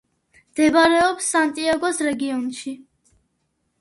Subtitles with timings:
[0.53, 2.77] მდებარეობს სანტიაგოს რეგიონში.